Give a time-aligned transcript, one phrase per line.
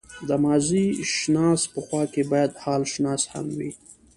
[0.27, 3.71] د ماضيشناس په خوا کې بايد حالشناس هم وي.